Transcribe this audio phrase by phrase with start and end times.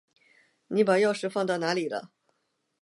[0.69, 2.09] 你把钥匙放到哪里了？